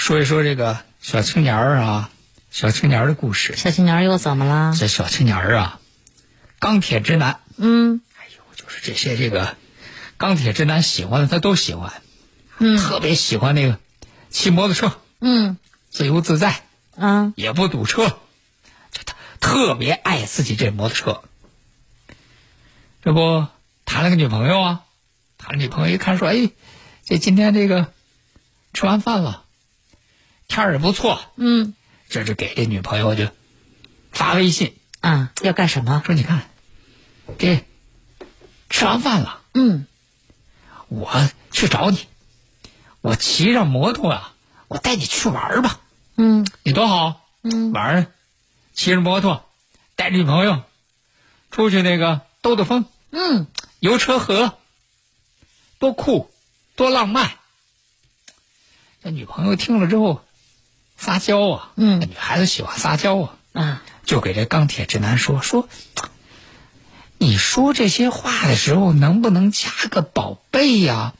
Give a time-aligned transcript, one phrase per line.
[0.00, 2.10] 说一说这个小青年儿啊，
[2.50, 3.54] 小青年儿的故事。
[3.54, 4.74] 小青年儿又怎么了？
[4.74, 5.78] 这小青年儿啊，
[6.58, 8.00] 钢铁直男，嗯。
[8.16, 9.58] 哎呦，就是这些这个
[10.16, 12.00] 钢铁直男喜欢的他都喜欢，
[12.56, 12.78] 嗯。
[12.78, 13.78] 特别喜欢那个
[14.30, 15.58] 骑摩托车，嗯。
[15.90, 16.62] 自由自在，
[16.96, 17.34] 嗯。
[17.36, 18.08] 也不堵车，
[18.90, 21.22] 就他特别爱自己这摩托车。
[23.04, 23.46] 这不
[23.84, 24.80] 谈了个女朋友啊，
[25.36, 26.48] 谈了女朋友一看说，哎，
[27.04, 27.92] 这今天这个
[28.72, 29.44] 吃完饭了，
[30.50, 31.74] 天儿也不错，嗯
[32.08, 33.28] 这就给这女朋友就
[34.10, 36.02] 发微信啊，要干什么？
[36.04, 36.50] 说，你看，
[37.38, 37.64] 这
[38.68, 39.86] 吃完饭了，嗯
[40.88, 42.06] 我去找你，
[43.00, 44.34] 我骑上摩托啊，
[44.66, 45.80] 我带你去玩儿吧。
[46.16, 48.06] 嗯你多好，嗯晚上
[48.74, 49.48] 骑着摩托，
[49.94, 50.64] 带着女朋友
[51.52, 53.46] 出去那个兜兜风，嗯，
[53.78, 54.58] 游车河，
[55.78, 56.28] 多酷，
[56.74, 57.30] 多浪漫。
[59.02, 60.22] 这女朋友听了之后
[61.00, 62.00] 撒娇啊，嗯。
[62.00, 65.68] 女孩子喜欢撒娇啊，啊，就给这钢铁直男说说，
[67.18, 71.14] 你说这些话的时候能不能加个宝贝呀、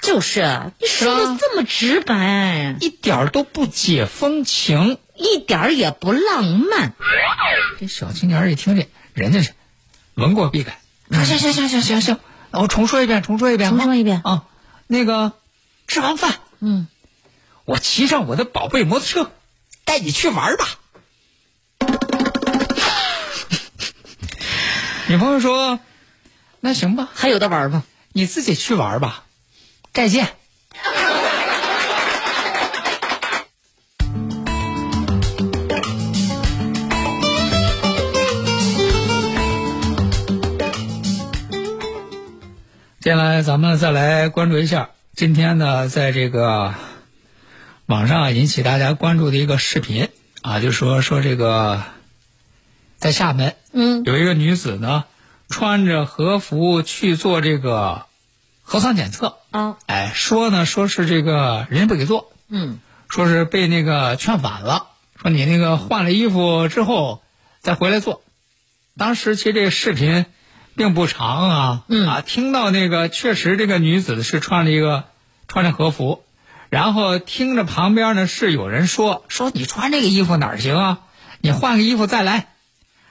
[0.00, 4.98] 就是你说的这么直白，一点儿都不解风情。
[5.16, 6.92] 一点儿也不浪漫。
[7.78, 9.52] 这小青年一听这，人家是
[10.14, 10.80] 闻过必改。
[11.08, 12.18] 行行行行行行行，
[12.50, 14.22] 我重说一遍，重说一遍，重说一遍。
[14.24, 14.44] 啊。
[14.88, 15.32] 那个
[15.86, 16.88] 吃完饭，嗯，
[17.66, 19.30] 我骑上我的宝贝摩托车，
[19.84, 20.78] 带你去玩吧。
[25.08, 25.80] 女朋友说
[26.60, 27.84] ：“那行吧，还有的玩吗？
[28.12, 29.24] 你自己去玩吧，
[29.92, 30.34] 再见。”
[43.00, 46.74] 接下来，咱们再来关注一下今天呢，在这个
[47.86, 50.08] 网上引起大家关注的一个视频
[50.40, 51.82] 啊，就说说这个
[52.96, 54.02] 在厦门，嗯。
[54.04, 55.04] 有一个女子呢，
[55.50, 58.06] 穿着和服去做这个
[58.62, 62.78] 核酸检测，啊，哎，说呢说是这个人家不给做，嗯。
[63.10, 64.86] 说是被那个劝返了，
[65.20, 67.22] 说你那个换了衣服之后
[67.60, 68.22] 再回来做。
[68.96, 70.24] 当时其实这个视频
[70.74, 72.08] 并不长啊，嗯。
[72.08, 75.04] 啊，听到那个确实这个女子是穿了一个
[75.48, 76.24] 穿着和服，
[76.70, 81.00] 然后听着旁边呢是有人说说你穿这个衣服哪儿行啊？
[81.40, 82.48] 你换个衣服再来。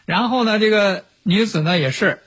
[0.05, 2.19] 然后呢，这个女子呢也是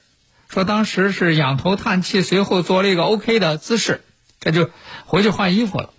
[0.48, 4.03] 说当时是仰头叹气，随后做了一个 OK 的姿势，
[4.41, 4.70] 这就
[5.04, 5.91] 回去换衣服了。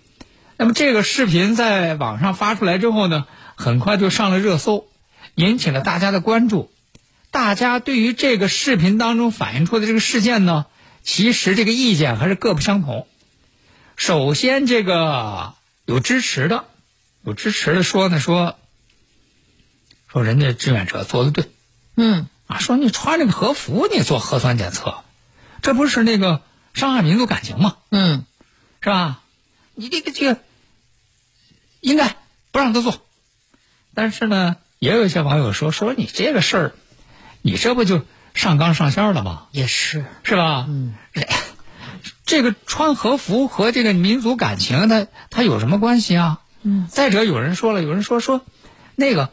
[0.56, 4.88] 那么这个视频在网上发出来之后呢，很快就上了热搜，
[5.36, 6.72] 引起了大家的关注。
[7.30, 10.66] 大家对于这个视频当中反映出的这个事件呢，
[11.04, 13.06] 其实这个意见还是各不相同。
[13.98, 15.54] 首先，这个
[15.84, 16.64] 有支持的，
[17.24, 18.56] 有支持的说呢，说
[20.06, 21.50] 说人家志愿者做的对
[21.96, 25.02] 嗯啊，说你穿这个和服你做核酸检测，
[25.62, 26.42] 这不是那个
[26.74, 27.76] 伤害民族感情吗？
[27.90, 28.24] 嗯
[28.80, 29.20] 是吧？
[29.74, 30.40] 你这个这个
[31.80, 32.16] 应该
[32.52, 33.02] 不让他做。
[33.94, 36.72] 但是呢，也有一些网友说说你这个事儿，
[37.42, 39.48] 你这不就上纲上线了吗？
[39.50, 40.66] 也是，是吧？
[40.68, 40.94] 嗯，
[42.28, 46.40] 这个穿和服和这个民族感情，它它有什么关系啊？
[46.62, 46.86] 嗯。
[46.90, 48.42] 再者，有人说了，有人说说，
[48.94, 49.30] 那个，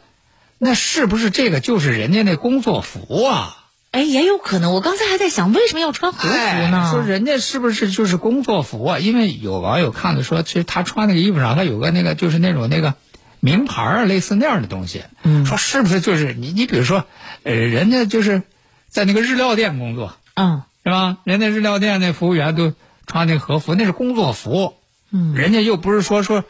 [0.56, 3.64] 那是不是这个就是人家那工作服啊？
[3.90, 4.72] 哎，也有可能。
[4.72, 6.34] 我刚才还在想，为什么要穿和服呢？
[6.34, 8.98] 哎说人家是不是就是工作服啊？
[8.98, 12.94] 因为有网友看的说，其实他穿那个衣服上，他有个那个就是那种那个
[13.40, 15.02] 名牌啊，类似那样的东西。
[15.22, 16.50] 嗯说是不是就是你？
[16.52, 17.04] 你比如说，
[17.42, 18.42] 呃，人家就是
[18.88, 21.18] 在那个日料店工作，嗯是吧？
[21.24, 22.72] 人家日料店那服务员都
[23.06, 24.74] 穿那和服，那是工作服，
[25.10, 26.44] 嗯，人家又不是说说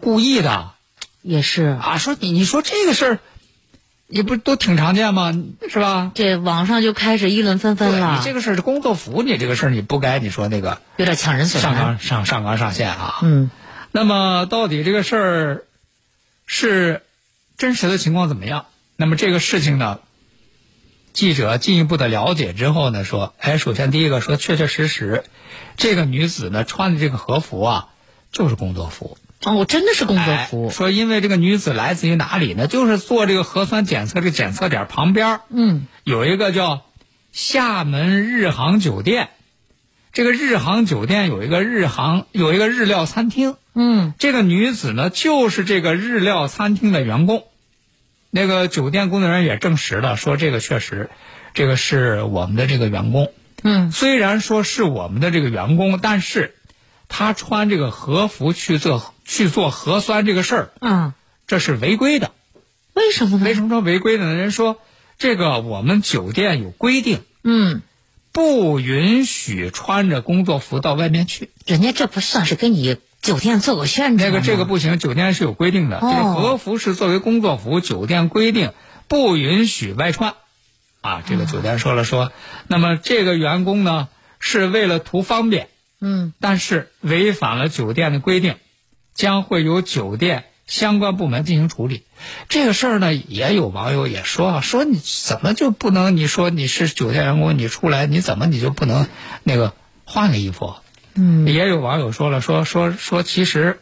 [0.00, 0.72] 故意的
[1.22, 1.78] 也是。
[1.80, 1.98] 啊。
[1.98, 3.18] 说你你说这个事儿，
[4.06, 5.32] 你不都挺常见吗？
[5.68, 6.12] 是吧？
[6.14, 8.16] 这网上就开始议论纷纷了。
[8.18, 11.82] 你这个事儿是工作服，你这个事儿你不该你说那个有点强人所上难。
[11.84, 13.18] 纲上上纲上线啊。
[13.22, 13.50] 嗯，
[13.90, 15.64] 那么到底这个事儿
[16.46, 17.02] 是
[17.56, 18.66] 真实的情况怎么样？
[18.96, 19.98] 那么这个事情呢，
[21.14, 25.22] 记者进一步的了解之后呢，说，哎，首先第一个说，确确实实，
[25.76, 27.88] 这个女子呢穿的这个和服啊，
[28.32, 29.16] 就是工作服。
[29.44, 30.70] 哦，真的是工作服哎。
[30.70, 32.66] 说因为这个女子来自于哪里呢？
[32.66, 36.82] 就是做这个核酸检测这个检测点旁边儿嗯，有一个叫
[37.30, 39.28] 厦门日航酒店，
[40.12, 43.54] 这个日航酒店有一个日航有一个日料餐厅。
[43.72, 47.44] 嗯，这个女子呢，就是这个日料餐厅的员工。
[48.36, 51.08] 那个酒店工作人员也证实了，说这个确实，
[51.52, 53.32] 这个是我们的这个员工。
[53.62, 56.56] 嗯，虽然说是我们的这个员工，但是
[57.08, 61.12] 他穿这个和服去做去做核酸这个事儿，嗯，
[61.46, 62.32] 这是违规的。
[62.92, 63.44] 为什么呢？
[63.44, 64.34] 为什么说违规的呢？
[64.34, 64.80] 人说
[65.16, 67.82] 这个我们酒店有规定，嗯，
[68.32, 71.50] 不允许穿着工作服到外面去。
[71.66, 78.72] 人家这不算是跟你酒店做个宣传吗这个这个不行，酒店是有规定的，哦这个和服是作为工作服，酒店规定
[79.08, 80.34] 不允许外穿。
[81.00, 82.32] 啊，这个酒店说了说，
[82.68, 85.68] 那么这个员工呢是为了图方便，
[86.02, 88.56] 嗯，但是违反了酒店的规定，
[89.14, 92.04] 将会由酒店相关部门进行处理。
[92.50, 96.14] 这个事儿呢，也有网友也说啊，说你怎么就不能？
[96.18, 99.08] 你说你是酒店员工，你出来你怎么你就不能
[99.44, 99.72] 那个
[100.04, 100.76] 换个衣服？
[101.14, 103.80] 嗯，也有网友说了，说说说，其实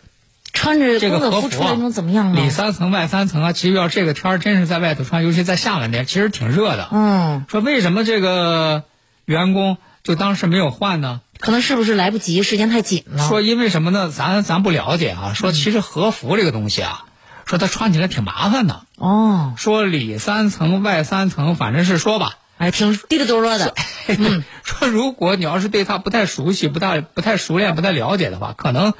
[0.52, 2.40] 穿着这个和服啊服出来能怎么样呢？
[2.40, 6.88] 里三层外三层啊，其实要这个天儿真是在外头穿，尤其在厦门天，其实挺热的。
[6.92, 8.84] 嗯，说为什么这个
[9.24, 11.20] 员工就当时没有换呢？
[11.38, 13.26] 可能是不是来不及，时间太紧了？
[13.28, 14.10] 说因为什么呢？
[14.10, 15.32] 咱咱不了解啊。
[15.34, 17.04] 说其实和服这个东西啊，
[17.46, 18.82] 说它穿起来挺麻烦的。
[18.96, 23.74] 哦，说里三层外三层，反正是说吧，哎，挺滴里哆嗦的。
[24.62, 28.94] 说如果你要是对他不太熟悉、不太不太熟练、不太了解的话，可能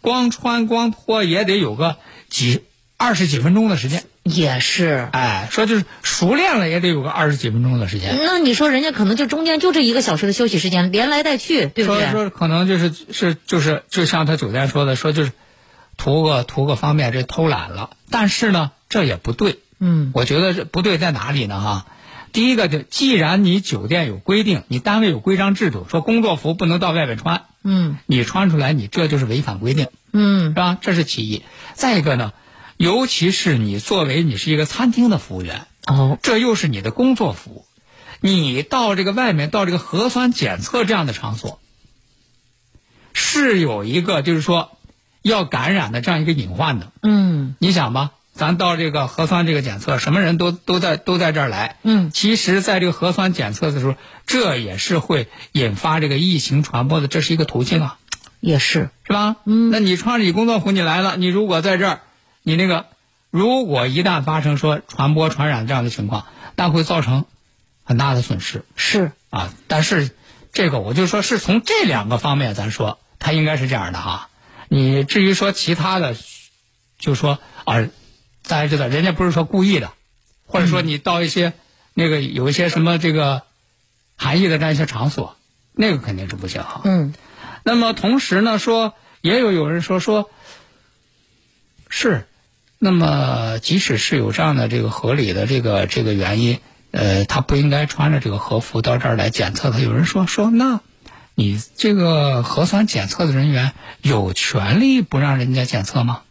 [0.00, 1.96] 光穿光脱也得有个
[2.28, 2.62] 几
[2.96, 4.04] 二十几分钟的时间。
[4.22, 5.08] 也是。
[5.10, 8.16] 哎，说就是熟练了也得有个二十几分钟的时间。
[8.22, 12.04] 那你说人家可能就中间就这一个小时的休息时间，连来带去，对不对？
[12.12, 15.32] 说说可能就是是就是就像他酒店说的，说就是
[15.96, 17.90] 图个图个方便，这偷懒了。
[18.08, 19.58] 但是呢，这也不对。
[19.80, 21.58] 嗯，我觉得这不对在哪里呢？
[21.58, 21.86] 哈，
[22.32, 30.78] 第一个就既然你酒店有规定，你单位有规章制度，说工作服不能到外面穿，嗯你穿出来，你这就是违反规定，嗯是吧？
[30.80, 31.42] 这是其一。
[31.74, 32.32] 再一个呢，
[32.76, 37.64] 尤其是你作为你是一个餐厅的服务员，哦，这又是你的工作服，
[38.20, 41.58] 你到这个外面到这个核酸检测这样的场所，
[43.12, 44.78] 是有一个就是说
[45.22, 46.92] 要感染的这样一个隐患的。
[47.02, 51.76] 嗯你想吧，咱到这个核酸这个检测，什么人都都在都在这儿来。
[51.82, 57.98] 嗯其实，在这个核酸检测的时候，这也是会引发这个疫情传播的，这是一个途径啊，
[58.40, 58.88] 也是。
[59.04, 59.36] 是吧？
[59.44, 59.68] 嗯。
[59.70, 62.00] 那你穿着你工作服你来了，你如果在这儿，
[62.42, 62.86] 你那个
[63.30, 66.24] 如果一旦发生说传播传染这样的情况，
[66.56, 67.26] 那会造成
[67.84, 69.52] 很大的损失是，啊。
[69.68, 70.12] 但是
[70.54, 74.30] 这个我就说是从这两个方面咱说，它应该是这样的哈。
[74.70, 76.16] 你至于说其他的，
[76.98, 77.86] 就说啊，
[78.50, 79.92] 大家知道人家不是说故意的，
[80.44, 81.52] 或者说你到一些、
[81.94, 83.42] 那个有一些什么这个
[84.16, 85.36] 含义的这样一些场所，
[85.72, 86.80] 那个肯定是不行哈。
[86.84, 87.14] 嗯
[87.62, 90.30] 那么同时呢，说也有有人说说，
[91.88, 92.26] 是，
[92.78, 96.58] 那么即使是有这样的这个合理的这个这个原因，
[96.90, 99.78] 呃，他不应该穿着这个和服到这儿来检测的。
[99.78, 100.80] 有人说说那，
[101.36, 106.22] 你这个核酸检测的人员有权利不让人家检测吗？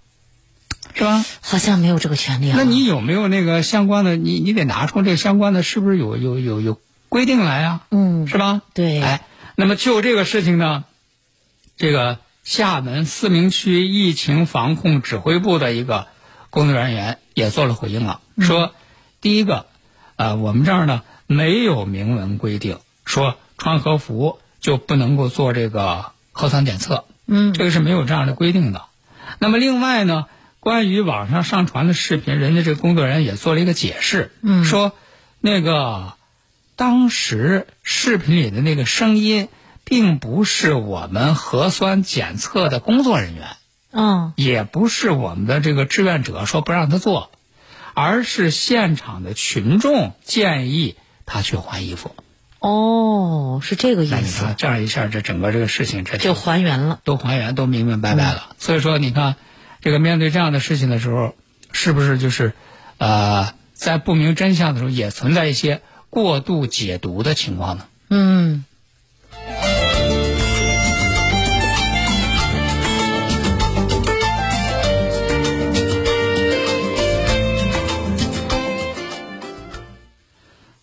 [0.94, 1.26] 是吧？
[1.42, 2.56] 好像没有这个权利啊。
[2.58, 4.16] 那你有没有那个相关的？
[4.16, 7.86] 你你得拿出这个相关的，是不是有有有有规定来啊？
[7.92, 8.62] 嗯是吧？
[8.74, 9.22] 对哎，
[9.56, 10.84] 那么就这个事情呢，
[11.78, 16.08] 这个厦门思明区疫情防控指挥部的一个
[16.50, 18.74] 工作人员也做了回应了，说，
[19.22, 19.68] 第一个，
[20.16, 28.84] 呃，我们这儿呢没有明文规定说穿和服就不能够做这个核酸检测，嗯这个是没有这样的规定的。
[29.38, 30.26] 那么另外呢，
[30.60, 34.94] 关于网上上传的视频，人家这个工作人员也做了一个解释，嗯说
[35.40, 36.14] 那个
[36.76, 39.48] 当时视频里的那个声音，
[39.84, 43.48] 并不是我们核酸检测的工作人员，
[43.92, 47.32] 嗯也不是我们的这个志愿者说不让他做，
[47.94, 52.16] 而是现场的群众建议他去换衣服。
[52.60, 57.00] 哦，是这个意那你思，看这样一下，这整个这个事情这就还原了。
[57.06, 58.56] 都还原，都明明白白了。
[58.58, 59.38] 所以说，你看，
[59.82, 61.36] 这个面对这样的事情的时候，
[61.72, 62.54] 是不是就是，
[62.98, 67.86] 呃，在不明真相的时候，也存在一些过度解读的情况呢？
[68.10, 68.66] 嗯，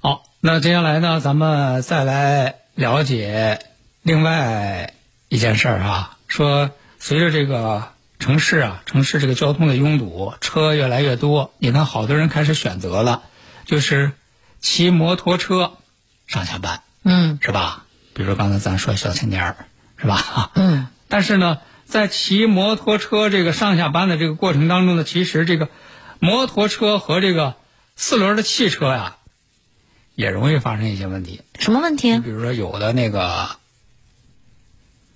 [0.00, 3.58] 好，那接下来呢，咱们再来了解
[4.02, 4.94] 另外
[5.28, 13.22] 一件事儿啊，说随着这个城市啊，城市这个交通的拥堵，车越来越多，你看好多人开始选择了，
[13.64, 14.12] 就是
[14.60, 15.74] 骑摩托车
[16.26, 17.84] 上下班，嗯是吧？
[18.14, 19.66] 比如说刚才咱说小青年儿，
[19.98, 20.50] 是吧？
[20.54, 25.68] 嗯， 但是呢，在骑摩托车这个上下班的这个过程当中呢，其实这个
[26.18, 27.54] 摩托车和这个
[27.94, 29.16] 四轮的汽车呀，
[30.14, 31.42] 也容易发生一些问题。
[31.58, 32.30] 什么问题啊你比？
[32.30, 33.50] 如说，有的那个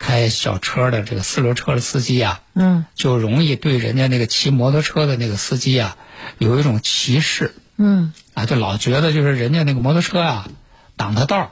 [0.00, 5.96] 开小车的这个四轮车的司机啊，嗯就容易对人家那个骑摩托车的那个司机啊，
[6.38, 10.48] 有一种歧视嗯啊，就老觉得就是人家那个摩托车啊
[10.96, 11.50] 挡他道儿，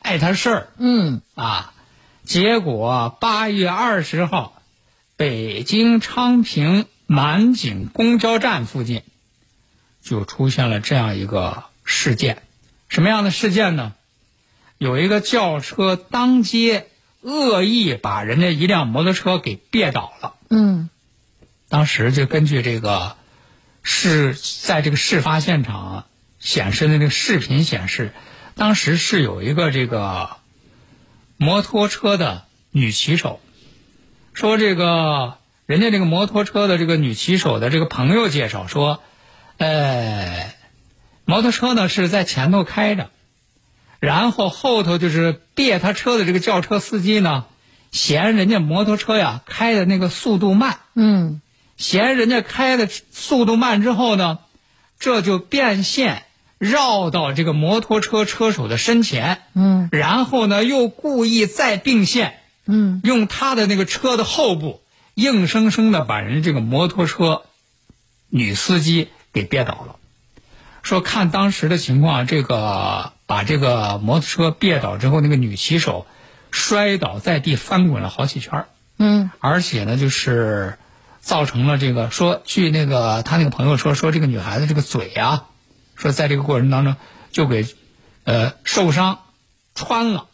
[0.00, 0.68] 碍他事儿。
[0.78, 1.74] 嗯啊，
[2.24, 4.62] 结果八月二十号，
[5.16, 9.02] 北京昌平满井公交站附近
[10.02, 12.42] 就出现了这样一个事件。
[12.88, 13.92] 什么样的事件呢？
[14.78, 16.86] 有一个轿车当街
[17.28, 20.34] 恶意把人家一辆摩托车给别倒了。
[20.48, 20.88] 嗯
[21.68, 23.16] 当时就根据这个
[23.82, 26.06] 事，在这个事发现场
[26.38, 28.14] 显示的那个视频显示，
[28.54, 30.38] 当时是有一个这个
[31.36, 33.40] 摩托车的女骑手，
[34.32, 39.02] 说这个人家这个摩托车的这个女骑手的这个朋友介绍说，
[39.58, 40.54] 呃，
[41.26, 43.10] 摩托车呢是在前头开着，
[44.00, 47.46] 然后后头就是别他车的这个轿车司机呢，
[47.90, 50.78] 嫌人家摩托车呀开的那个速度慢。
[50.94, 51.40] 嗯
[51.76, 54.38] 嫌人家开的速度慢之后呢，
[54.98, 56.24] 这就变线
[56.58, 64.82] 绕到这个摩托车车手的身前，嗯然后呢又故意再并线，嗯用他的那个车的后部
[65.14, 67.42] 硬生生的把人这个摩托车
[68.28, 69.96] 女司机给别倒了。
[70.82, 76.06] 说看当时的情况，这个把这个摩托车别倒之后，那个女骑手
[76.50, 80.78] 摔倒在地翻滚了好几圈儿嗯而且呢，就是
[81.20, 85.44] 造成了这个说，据那个他那个朋友说，说这个女孩子这个嘴啊，
[85.94, 86.96] 说在这个过程当中
[87.30, 87.66] 就给
[88.24, 89.20] 呃受伤
[89.74, 90.26] 穿了，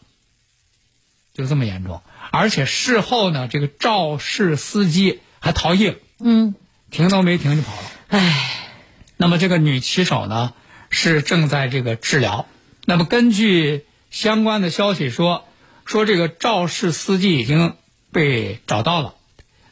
[1.33, 2.01] 就这么严重。
[2.31, 6.55] 而且事后呢，这个肇事司机还逃逸，嗯，
[6.91, 7.91] 停都没停就跑了。
[8.07, 8.69] 唉，
[9.17, 10.53] 那么这个女骑手呢
[10.89, 12.47] 是正在这个治疗。
[12.85, 15.45] 那么根据相关的消息说，
[15.85, 17.75] 说这个肇事司机已经
[18.11, 19.15] 被找到了。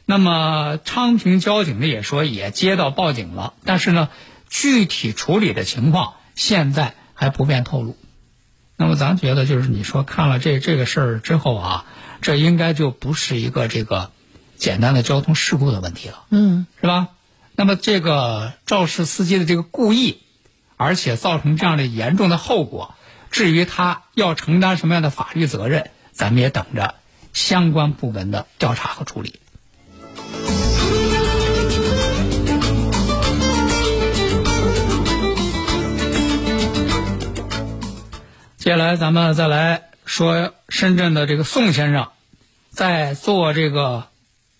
[0.04, 4.10] 那么昌平交警呢也说也接到报警了，但是呢
[4.50, 7.96] 具体处理的情况现在还不便透露。
[8.76, 11.86] 那么咱觉得就是你说看了这这个事儿之后啊，
[12.20, 14.10] 这应该就不是一个这个
[14.56, 16.24] 简单的交通事故的问题了。
[16.30, 17.08] 嗯是吧？
[17.56, 20.18] 那么这个肇事司机的这个故意，
[20.76, 22.96] 而且造成这样的严重的后果，
[23.34, 26.94] 至于他要承担什么样的法律责任，咱们也等着
[27.32, 29.40] 相关部门的调查和处理。
[38.56, 42.06] 接下来咱们再来说深圳的这个宋先生，
[42.70, 44.06] 在坐这个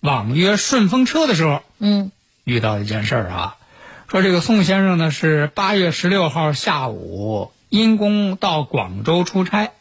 [0.01, 2.11] 网约顺风车的时候，嗯
[2.43, 3.55] 遇到一件事儿啊，
[4.11, 9.71] 说这个宋先生呢是八月十六号下午因公到广州出差，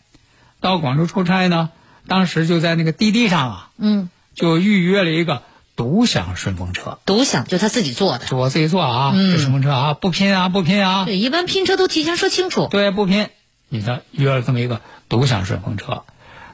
[0.61, 1.71] 到广州出差呢，
[2.09, 5.43] 当时就在那个滴滴上啊，嗯，就预约了一个
[5.77, 8.27] 独享顺风车，独享就他自己坐的。
[8.27, 9.33] 是我自己坐啊，嗯。
[9.33, 12.69] 这顺风车啊，不拼啊，不拼啊，对，一般拼车都提前说清楚。
[12.71, 13.29] 对，不拼。
[13.69, 16.05] 你看约了这么一个独享顺风车，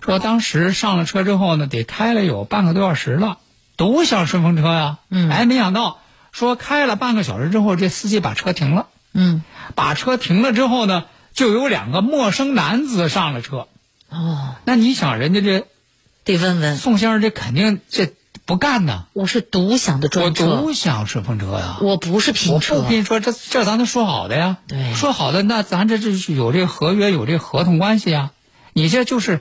[0.01, 3.39] 说当时上了车之后呢，得开了有半个多小时了，
[3.77, 5.31] 独享顺风车呀，嗯。
[5.31, 5.99] 哎，没想到
[6.33, 9.43] 说开了半个小时之后，这司机把车停了，嗯，
[9.75, 11.05] 把车停了之后呢，
[11.41, 13.67] 就有两个陌生男子上了车。
[14.11, 15.65] 哦，那你想，人家这
[16.23, 18.13] 得问问，宋先生这肯定这
[18.45, 20.45] 不干呐，我是独享的我专车。
[20.45, 22.75] 我独，享顺风车呀，我不是我拼车。
[22.75, 22.89] 我不。
[22.91, 24.93] 拼说这这咱都说好的呀，对。
[24.93, 28.33] 说好的那咱这这是有这个合约有这个合同关系呀，
[28.75, 29.41] 你这就是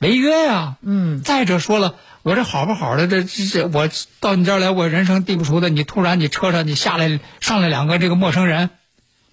[0.00, 0.76] 违约呀。
[0.82, 1.94] 嗯，再者说了，
[2.24, 8.70] 我这好不好的这这这我到你这儿来，我人生地不熟的，你突然你车上你下来上来两个这个陌生人，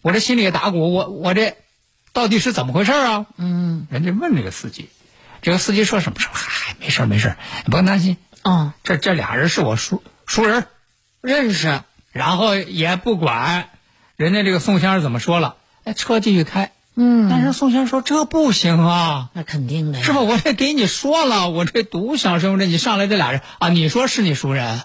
[0.07, 1.57] 我这心里也打鼓，我我这
[2.13, 3.25] 到底是怎么回事啊？
[3.35, 4.87] 嗯，人家问这个司机，
[5.41, 6.19] 这个司机说什么？
[6.21, 7.35] 说嗨，没事没事
[7.65, 8.15] 你不用担心。
[8.41, 10.65] 哦，这这俩人是我熟熟人，
[11.19, 11.81] 认识。
[12.13, 13.67] 然后也不管
[14.15, 16.71] 人家这个宋先生怎么说了，哎，车继续开。
[16.95, 20.21] 嗯，但是宋先生说这不行啊，那肯定的呀，是吧？
[20.21, 24.83] 我这给你说了，我这独享身份证，你上来这俩人啊，你说是你熟人，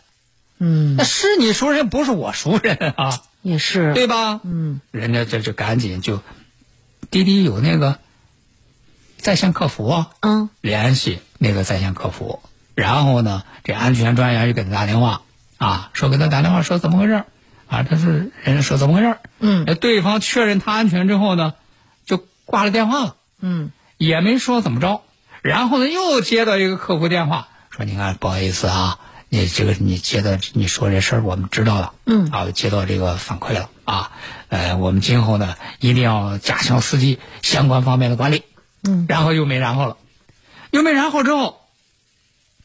[0.65, 4.39] 嗯，那是你熟人，不是我熟人啊，也是，对吧？
[4.45, 6.21] 嗯，人家这就赶紧就，
[7.11, 7.99] 滴滴有那个
[9.19, 12.41] 在线客服啊，嗯，联系那个在线客服，
[12.77, 15.23] 然后呢，这安全专员就给他打电话
[15.59, 17.25] 啊，说给他打电话说怎么回事
[17.67, 21.55] 啊，他是人家说怎么回事嗯，那对方确认他安全之后呢，
[22.07, 25.03] 就挂了电话了，嗯，也没说怎么着，
[25.43, 29.01] 然后呢又接到一个客服电话，说你看不好意思啊，
[29.35, 34.13] 你这个你接到你说这事儿我们知道了，嗯啊接到这个反馈了啊，
[34.51, 38.43] 呃我们今后呢一定要加强司机相关方面的管理，
[38.83, 39.97] 嗯，然后又没然后了，
[40.71, 41.63] 又没然后之后，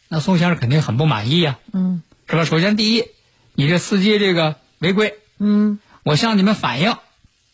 [0.10, 2.44] 那宋先生肯定很不满意呀、嗯，是吧？
[2.44, 3.06] 首先第一，
[3.54, 6.98] 你这司机这个违规，嗯，我向你们反映，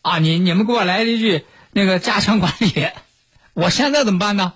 [0.01, 2.87] 啊，你你们给我来了一句那个加强管理，
[3.53, 4.53] 我现在怎么办呢？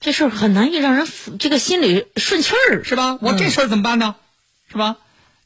[0.00, 1.06] 这事儿很难以让人
[1.38, 3.18] 这个心里顺气儿，是吧？
[3.20, 4.14] 我这事儿怎么办呢？
[4.70, 4.96] 是吧？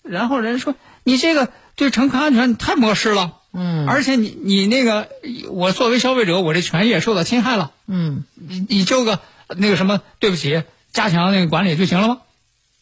[0.03, 5.09] 然后人说你这个对乘客安全太漠视了，嗯而且你你那个
[5.49, 12.19] 我作为消费者，我这权益也受到侵害了，嗯你你就个那个什么，对不起，加强那个管理就行了吗？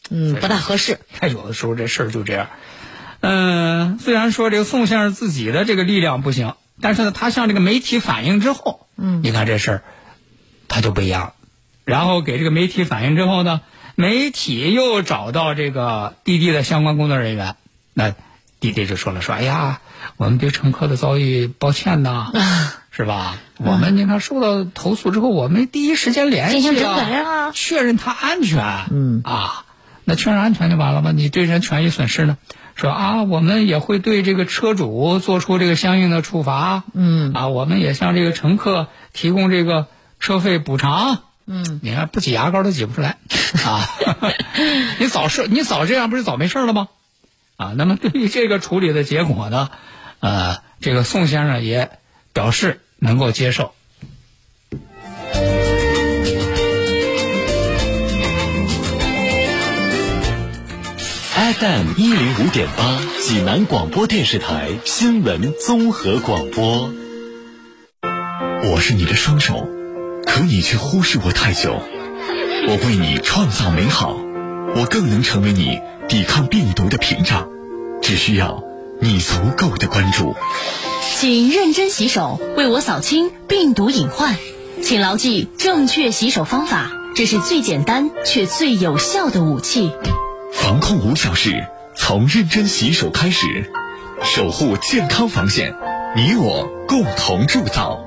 [0.09, 0.99] 嗯，不大合适。
[1.13, 2.49] 看有的时候这事儿就这样。
[3.21, 9.83] 嗯、虽然说这个宋先生自己的这个力量不行，但是呢，他向这个媒体反映之后，嗯你看这事儿，
[10.67, 11.33] 他就不一样了。
[11.85, 13.61] 然后给这个媒体反映之后呢，
[13.95, 17.55] 媒体又找到这个滴滴的相关工作人员，
[17.93, 18.13] 那
[18.59, 19.81] 滴滴就说了说，哎呀，
[20.17, 22.31] 我们对乘客的遭遇抱歉呐，
[22.91, 23.37] 是吧？
[23.57, 29.65] 我们你看受到投诉之后，我们第一时间联系进行整改啊确认他安全，嗯啊，
[30.05, 31.11] 那确认安全就完了吗？
[31.11, 32.37] 你对人权益损失呢？
[32.75, 39.87] 说啊，我们也会对这个车主做出这个相应的处罚，嗯啊，我们也向这个乘客提供这个
[40.19, 41.19] 车费补偿。
[41.45, 43.17] 嗯，你看不挤牙膏都挤不出来
[43.65, 43.87] 啊！
[44.99, 46.87] 你早是你早这样不是早没事了吗？
[47.57, 49.69] 啊，那么对于这个处理的结果呢，
[50.19, 51.91] 呃，这个宋先生也
[52.33, 53.73] 表示能够接受。
[61.33, 66.93] FM 一零五点八，济南广播电视台新闻综合广播。
[68.63, 69.67] 我是你的双手，
[70.33, 71.81] 可你却忽视我太久。
[72.65, 74.15] 我为你创造美好，
[74.77, 77.49] 我更能成为你抵抗病毒的屏障。
[78.01, 78.63] 只需要
[79.01, 80.33] 你足够的关注。
[81.17, 84.37] 请认真洗手，为我扫清病毒隐患。
[84.81, 89.91] 请牢记正确洗手方法，这是最简单却最有效的武器。
[90.53, 91.65] 防控无小事，
[91.97, 93.69] 从认真洗手开始，
[94.23, 95.75] 守护健康防线，
[96.15, 98.01] 你我共同铸造。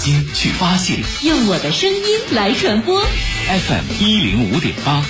[0.00, 3.00] 睛去发现用我的声音来传播。
[3.46, 5.04] FM 一零五点八，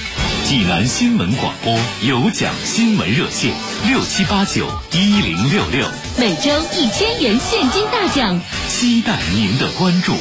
[0.47, 3.55] 济南新闻广播有奖新闻热线
[3.87, 8.41] 六七八九一零六六，每周一千元现金大奖。
[8.69, 10.17] 期待您的关注。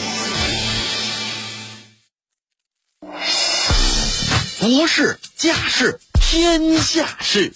[4.60, 7.54] 国事、家事、天下事，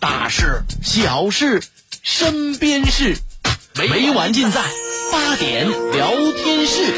[0.00, 1.62] 大事、小事、
[2.02, 3.18] 身边事，
[3.74, 4.62] 每晚尽在
[5.12, 6.92] 八点聊天室。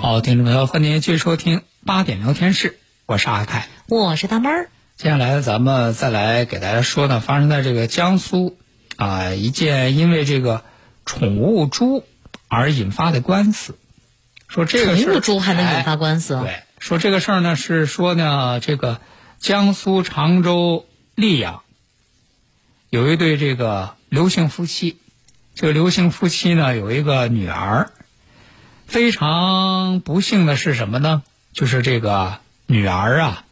[0.00, 3.68] 好，听众朋友，欢迎您继续收听八点聊天室，我是阿凯。
[3.88, 4.70] 我是大妹儿。
[4.96, 8.58] 接下来咱们再来给大家说呢，发生在这个江苏
[8.96, 10.62] 啊一件因为这个
[11.04, 12.04] 宠物猪
[12.48, 13.76] 而引发的官司。
[14.48, 19.00] 说这个宠物猪还能引发官司对，说这个事儿呢是说呢，这个
[19.38, 20.86] 江苏常州
[21.16, 21.62] 溧阳
[22.88, 24.98] 有一对这个刘姓夫妻，
[25.60, 27.90] 这个刘姓夫妻呢有一个女儿，
[28.86, 31.22] 非常不幸的是什么呢？
[31.52, 33.44] 就是这个女儿啊，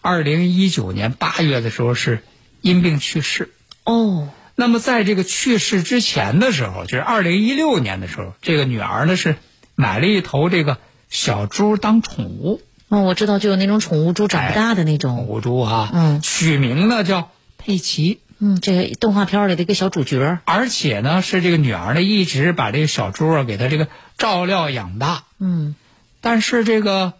[0.00, 2.24] 二零一九年八月的时候是
[2.62, 3.50] 因病去世。
[3.84, 9.36] 哦，那么在这个去世之前的时候，就是二零一六年的时候，这个女儿呢是
[9.74, 10.78] 买了一头这个
[11.10, 15.26] 小猪当宠物，哦，我知道，就有那种宠物猪长不大的那种宠。
[15.26, 20.40] 物猪啊，嗯取名呢叫佩奇，嗯，这个动画片里的一个小主角。
[20.46, 23.86] 而且呢是这个女儿呢一直把这个小猪啊给他这个
[24.18, 25.76] 照料养大，嗯
[26.20, 27.12] 但是这个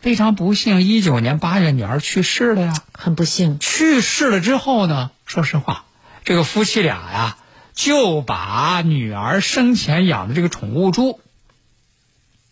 [0.00, 2.74] 非常不幸，一九年八月女儿去世了呀。
[2.92, 3.58] 很不幸。
[3.58, 5.84] 去世了之后呢，说实话，
[6.24, 7.36] 这个夫妻俩呀，
[7.74, 11.20] 就把女儿生前养的这个宠物猪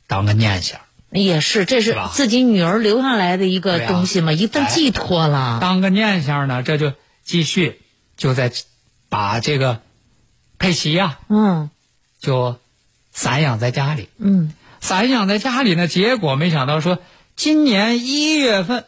[0.06, 5.58] 当个念想，也是，这是自己女儿留下来的一个东西嘛，一份哎寄托了。
[5.62, 7.81] 当个念想呢，这就继续
[8.16, 8.52] 就在
[9.08, 9.80] 把这个
[10.58, 11.70] 佩奇呀、嗯。
[12.20, 12.60] 就
[13.10, 14.08] 散养在家里。
[14.16, 17.00] 嗯，散养在家里呢，结果没想到说，
[17.34, 18.84] 今年一月份，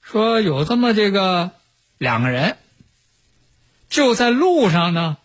[0.00, 1.50] 说有这么这个
[1.98, 2.56] 两个人，
[3.90, 5.18] 就在路上呢，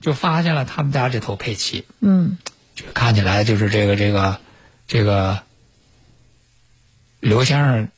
[0.00, 2.38] 就发现了他们家这头佩奇，嗯，
[2.76, 4.40] 就看起来就是这个这个
[4.86, 5.42] 这个
[7.18, 7.88] 刘先生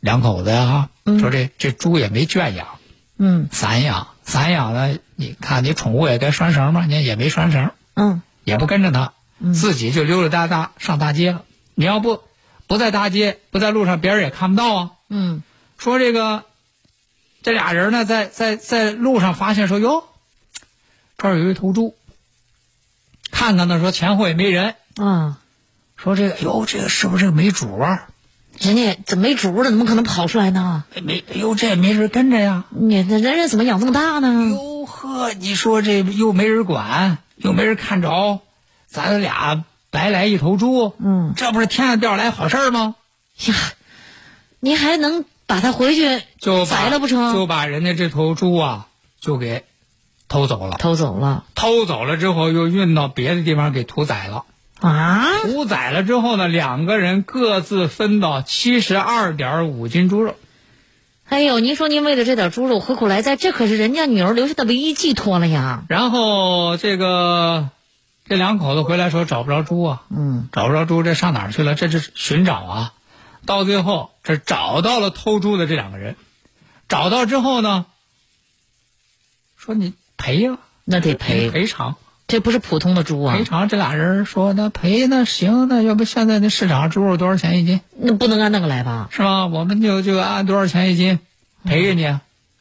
[0.00, 2.66] 两口子呀、哈，说这这猪也没圈养，
[3.18, 7.70] 嗯散养，散养呢，你看你宠物也该拴绳嘛，你也没拴绳。
[7.94, 9.12] 嗯也不跟着他，
[9.52, 11.44] 自己就溜溜达达上大街了。
[11.74, 12.22] 你要不
[12.66, 14.90] 不在大街，不在路上，别人也看不到啊。
[15.10, 15.42] 嗯
[15.76, 16.44] 说这个
[17.42, 20.04] 这俩人呢，在在在路上发现说哟，
[21.18, 21.94] 这儿有一头猪，
[23.30, 25.38] 看看呢，说前后也没人，啊，
[25.96, 28.08] 说这个哟，这个是不是这个没主啊？
[28.60, 29.70] 人家怎么没主了？
[29.70, 30.84] 怎么可能跑出来呢？
[30.94, 32.64] 没没，哎呦，这也没人跟着呀。
[32.68, 34.50] 你这人家怎么养这么大呢？
[34.50, 38.40] 哟呵，你说这又没人管，又没人看着，
[38.86, 42.96] 咱俩白来一头猪，嗯这不是天上掉下来好事儿吗？
[43.46, 43.54] 呀，
[44.60, 47.32] 您还能把它回去就宰了不成？
[47.32, 48.88] 就把人家这头猪啊，
[49.20, 49.64] 就给
[50.28, 50.76] 偷走了。
[50.76, 54.44] 偷走了偷走了之后，又运到别的地方给屠宰了。
[54.80, 55.42] 啊！
[55.42, 60.36] 屠宰了之后呢，两个人各自分到七十二点五斤猪肉。
[61.28, 63.36] 哎呦，您说您为了这点猪肉何苦来哉？
[63.36, 65.84] 这可是人家女儿留下的唯一寄托了呀。
[65.88, 67.68] 然后这个
[68.24, 71.74] 这两口子回来说找不着猪啊，嗯找不着猪，这上哪儿去了？
[71.74, 72.92] 这是寻找啊。
[73.46, 76.16] 到最后，这找到了偷猪的这两个人，
[76.88, 77.86] 找到之后呢，
[79.56, 81.96] 说你赔呀、那得赔，赔偿。
[82.30, 83.36] 这不是普通的猪啊。
[83.36, 87.80] 赔，偿这俩人说那赔那行，那要不现在那市场猪肉多少钱一斤？
[87.98, 89.08] 那不能按那个来吧？
[89.10, 89.46] 是吧？
[89.46, 91.18] 我们就就按多少钱一斤？
[91.62, 92.04] 赔给你，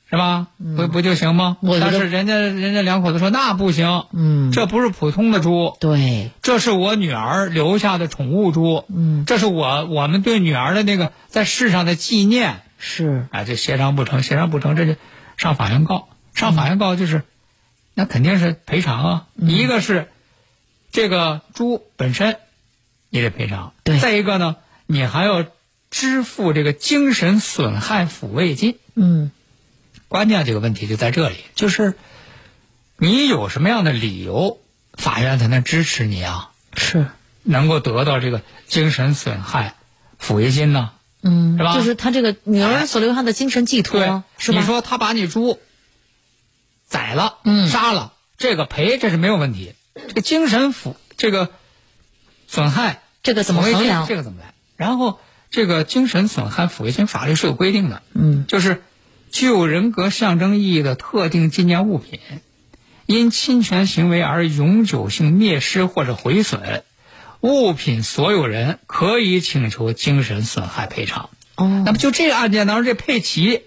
[0.09, 0.47] 是吧？
[0.75, 1.57] 不不就行吗？
[1.79, 12.61] 但是人家人家两口子说那不行，嗯，这不是普通的猪，对，这是我女儿留下的宠物猪，嗯，这是我我们对女儿的那个在世上的纪念。
[12.77, 14.95] 是，啊，这协商不成，协商不成，这就
[15.37, 17.23] 上法院告，上法院告就是，
[17.99, 19.27] 那肯定是赔偿啊。
[19.35, 20.07] 嗯一个是
[20.89, 22.37] 这个猪本身，
[23.09, 24.55] 你得赔偿；对再一个呢，
[24.87, 25.45] 你还要
[25.91, 28.77] 支付这个精神损害抚慰金。
[28.95, 29.31] 嗯
[30.07, 31.93] 关键这个问题就在这里，就是
[32.95, 34.61] 你有什么样的理由，
[34.93, 37.07] 法院才能支持你啊，是，
[37.43, 39.75] 能够得到这个精神损害
[40.19, 40.91] 抚慰金呢？
[41.21, 44.59] 嗯，是吧就是他这个女儿所留下的精神寄对托，，是吧？
[44.59, 45.59] 你说他把你猪
[46.89, 49.73] 宰了，嗯杀了，这个赔这是没有问题。
[50.07, 51.49] 这个精神抚这个
[52.47, 54.53] 损害这个怎么衡量这个怎么来？
[54.75, 55.19] 然后
[55.51, 58.81] 这个精神损害抚慰金法律是有规定的，嗯，就是
[59.31, 62.19] 具有人格象征意义的特定纪念物品，
[63.05, 66.83] 因侵权行为而永久性灭失或者毁损，
[67.41, 71.29] 物品所有人可以请求精神损害赔偿。
[71.55, 73.63] 哦那，么就这个案件当中，这佩奇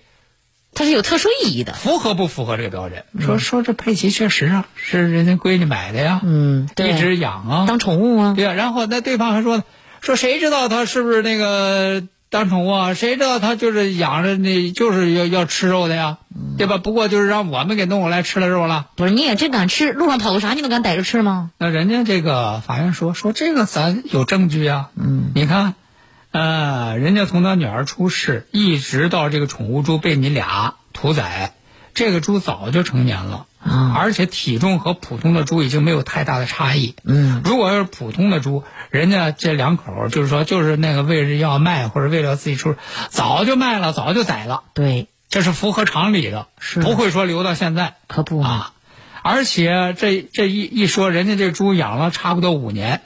[0.75, 1.73] 它是有特殊意义的。
[1.75, 3.05] 符合不符合这个标准？
[3.21, 8.35] 说说这佩奇确实啊，是人家闺女买的呀，嗯，对，一直养啊，当宠物啊？
[8.35, 8.53] 对呀。
[8.53, 9.65] 然后那对方还说呢，
[10.01, 12.95] 说谁知道他是不是那个当宠物啊？
[12.95, 16.19] 谁知道他就是养着那就是要要吃肉的呀，
[16.57, 16.79] 对吧？
[16.79, 18.87] 不过就是让我们给弄过来吃了肉了。
[18.97, 19.93] 不是，你也真敢吃？
[19.93, 21.51] 路上跑个啥，你都敢逮着吃吗？
[21.59, 25.75] 那人家这个法院说说这个咱有证据啊，嗯，你看，
[26.33, 31.53] 呃，人家从他女儿出世一直到这个宠物猪被你俩屠宰，
[31.95, 36.95] 这个猪早就成年了啊而且体重和普通的猪已经没有太大的差异。
[37.05, 42.77] 嗯，如果要是普通的猪，人家这两口儿就是说就是那个为了要卖或者为了自己出，
[43.11, 47.97] 早就卖了，早就宰了，对，这是符合常理的，是不会说留到现在。
[48.09, 48.73] 可不，啊，
[49.23, 53.03] 而且这这一一说，人家这猪养了差不多五年，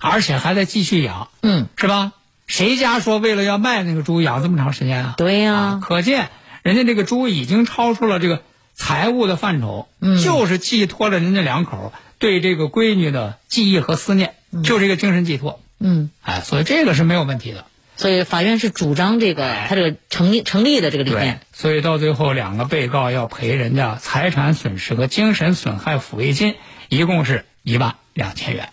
[0.00, 2.12] 而且还在继续养，嗯，是吧？
[2.46, 5.14] 谁家说为了要卖那个猪养这么长时间啊？
[5.16, 6.28] 对呀、啊，可见
[6.62, 8.42] 人家这个猪已经超出了这个
[8.74, 15.60] 财务的范畴，嗯就是寄托了人家两口对这个闺女的记忆和思念，就是一个精神寄托。
[15.78, 17.64] 嗯，哎，所以这个是没有问题的。
[17.96, 26.54] 所以法院是主张这个他这个成立成立的这个理对念。，所以到最后两个被告要赔人家财产损失和精神损害抚慰金，
[26.88, 28.70] 一共是一万两千元。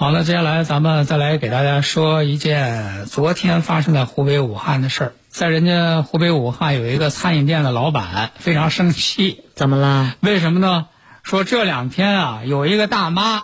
[0.00, 5.12] 好了，接下来咱们再来给大家说一件昨天发生在湖北武汉的事儿。
[5.28, 10.16] 在人家湖北武汉有一个餐饮店的老板非常生气，怎么了？
[10.20, 10.86] 为什么呢？
[11.22, 13.42] 说这两天啊，有一个大妈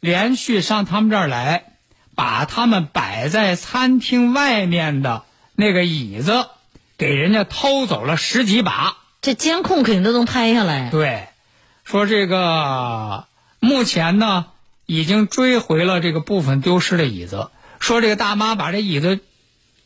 [0.00, 1.64] 连续上他们这儿来，
[2.14, 6.46] 把他们摆在餐厅外面的那个椅子
[6.96, 8.96] 给人家偷走了十几把。
[9.20, 10.88] 这监控肯定都能拍下来。
[10.88, 11.28] 对，
[11.84, 13.26] 说这个
[13.60, 14.46] 目前呢。
[14.86, 19.20] 已经追回了这个部分丢失的椅子，说这个大妈把这椅子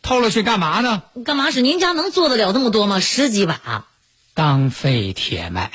[0.02, 1.02] 偷了去干嘛呢？
[1.24, 1.60] 干嘛使？
[1.60, 3.00] 您家能做得了这么多吗？
[3.00, 3.86] 十几把，
[4.34, 5.70] 当废铁卖。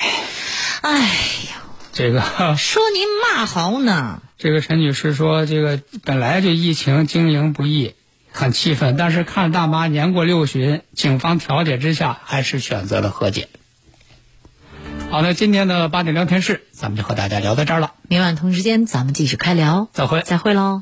[0.82, 2.22] 哎呀，这个
[2.58, 4.22] 说您骂好呢？
[4.38, 7.96] 这个陈女士说，这个本来就疫情经营不易，
[8.32, 13.48] 很气愤，但是看大妈年过六旬，警方调解之下，还是选择了和解。
[15.14, 17.94] 好那，今天的八点聊天室，咱们就和大家聊到这儿了。
[18.10, 19.88] 明晚同时间，咱们继续开聊。
[19.94, 20.82] 再会，再会喽。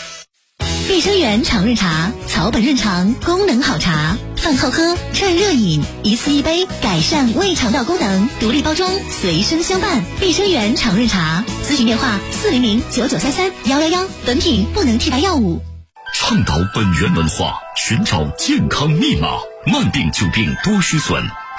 [0.87, 8.27] 碧生源常润茶，草本润肠，功能好茶，饭后喝，趁热饮，一次一杯，改善胃肠道功能。
[8.39, 10.03] 独立包装，随身相伴。
[10.19, 14.07] 碧生源常润茶，咨询电话：四零零九九三三幺幺幺。
[14.25, 15.61] 本品不能替代药物。
[16.13, 19.29] 倡导本源文化，寻找健康密码。
[19.65, 21.23] 慢病久病多虚损。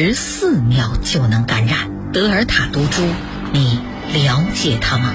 [0.00, 3.02] 十四秒就能感染德尔塔毒株，
[3.52, 3.80] 你
[4.14, 5.12] 了解它吗？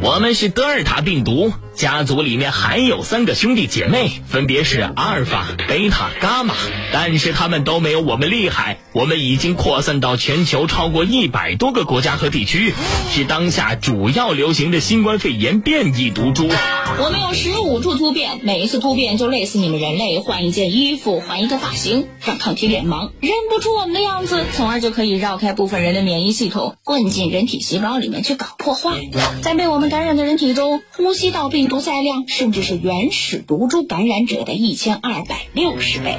[0.00, 6.54] 我们是德尔塔病毒家族，里面还有三个兄弟姐妹，分别是阿尔法、贝塔、伽马，
[6.92, 8.78] 但是他们都没有我们厉害。
[8.92, 12.72] 我们已经扩散到全球超过一百多个国家和地区，
[13.10, 16.48] 是当下主要流行的新冠肺炎变异毒株。
[16.96, 29.00] 我们有十五处突变，每一次突变就类似你们人类换一件衣服、换一个发型，让抗体脸盲认不出我们的样子，从而就可以绕开部分人的免疫系统，混进人体细胞里面去搞破坏。
[29.42, 36.16] 在被我们感染的人体中，呼吸道病毒载量甚至是原始毒株感染者的一千二百六十倍。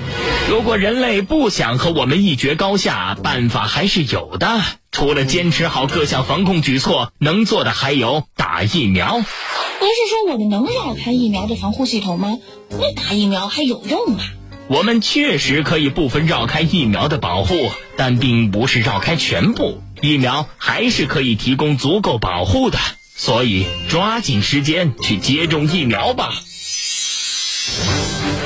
[0.50, 4.62] 如果人类不想和我们一决高下，办法还是有的。
[4.92, 9.18] 除了坚持好各项防控举措，能做的还有打疫苗。
[9.18, 12.38] 您是说我们能绕开疫苗的防护系统吗？
[12.70, 14.24] 那打疫苗还有用吗？
[14.68, 17.54] 我们确实可以部分绕开疫苗的保护，
[17.98, 19.82] 但并不是绕开全部。
[20.02, 22.80] 疫苗还是可以提供足够保护的，
[23.16, 26.34] 所以抓紧时间去接种疫苗吧。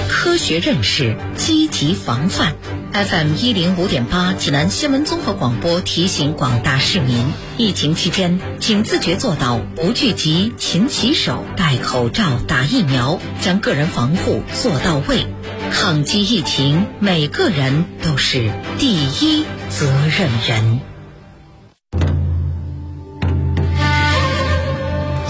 [0.07, 2.55] 科学认识，积极防范。
[2.91, 7.25] FM 一零五点八，济南新闻综合广播提醒广大市民：
[7.57, 15.25] 疫情期间，请自觉做到不聚集、勤洗手、戴口罩、打疫苗，将个人防护做到位。
[15.71, 20.88] 抗击疫情，每个人都是第一责任人。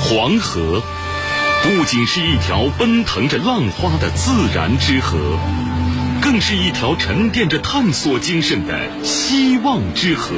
[0.09, 0.81] 黄河
[1.61, 5.37] 不仅是一条奔腾着浪花的自然之河。
[6.19, 10.33] 更是一条沉淀着探索精神的希望之河。